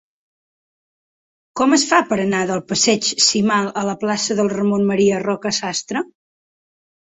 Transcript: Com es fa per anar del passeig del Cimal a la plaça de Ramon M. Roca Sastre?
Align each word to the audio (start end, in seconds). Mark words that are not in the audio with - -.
Com 1.59 1.75
es 1.77 1.83
fa 1.91 1.99
per 2.11 2.17
anar 2.23 2.39
del 2.51 2.63
passeig 2.71 3.09
del 3.11 3.21
Cimal 3.27 3.69
a 3.83 3.85
la 3.91 3.95
plaça 4.05 4.39
de 4.41 4.47
Ramon 4.55 4.89
M. 4.89 4.99
Roca 5.27 5.55
Sastre? 5.61 6.05